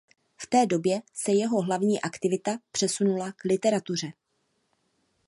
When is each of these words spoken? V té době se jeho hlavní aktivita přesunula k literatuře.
V 0.37 0.47
té 0.47 0.65
době 0.65 1.01
se 1.13 1.31
jeho 1.31 1.61
hlavní 1.61 2.01
aktivita 2.01 2.57
přesunula 2.71 3.31
k 3.31 3.43
literatuře. 3.43 4.11